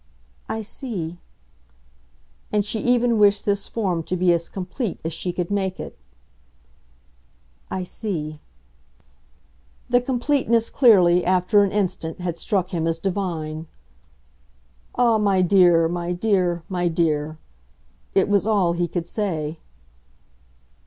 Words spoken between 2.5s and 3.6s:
And she even wished